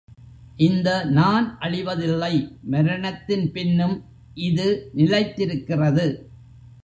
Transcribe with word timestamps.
இந்த 0.57 1.03
நான் 1.09 1.57
அழிவதில்லை 1.59 2.31
மரணத்தின் 2.63 3.45
பின்னும் 3.51 3.95
இது 4.41 4.67
நிலைத்திருக்கிறது. 4.95 6.07